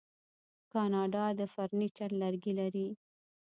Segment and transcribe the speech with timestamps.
[0.73, 2.87] کاناډا د فرنیچر لرګي لري.